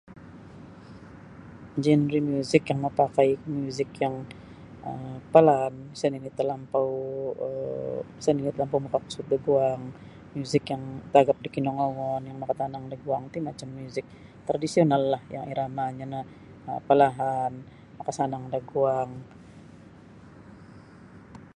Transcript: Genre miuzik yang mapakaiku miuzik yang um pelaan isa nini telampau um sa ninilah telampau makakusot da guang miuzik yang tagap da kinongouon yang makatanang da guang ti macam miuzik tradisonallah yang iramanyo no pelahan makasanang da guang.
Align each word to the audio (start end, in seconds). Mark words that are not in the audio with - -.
Genre 1.83 2.19
miuzik 2.27 2.63
yang 2.69 2.79
mapakaiku 2.85 3.45
miuzik 3.53 3.91
yang 4.03 4.15
um 4.87 5.13
pelaan 5.33 5.73
isa 5.95 6.07
nini 6.09 6.29
telampau 6.39 6.89
um 7.47 7.95
sa 8.23 8.29
ninilah 8.31 8.55
telampau 8.55 8.79
makakusot 8.85 9.25
da 9.31 9.37
guang 9.45 9.81
miuzik 10.33 10.63
yang 10.71 10.83
tagap 11.13 11.37
da 11.43 11.49
kinongouon 11.55 12.21
yang 12.27 12.37
makatanang 12.41 12.85
da 12.91 12.95
guang 13.05 13.23
ti 13.33 13.37
macam 13.47 13.69
miuzik 13.77 14.05
tradisonallah 14.47 15.21
yang 15.33 15.45
iramanyo 15.51 16.05
no 16.13 16.21
pelahan 16.87 17.51
makasanang 17.99 18.43
da 18.53 18.59
guang. 18.71 19.09